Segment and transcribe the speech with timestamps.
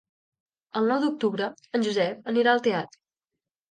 [0.81, 1.51] El nou d'octubre
[1.81, 3.05] en Josep anirà al teatre.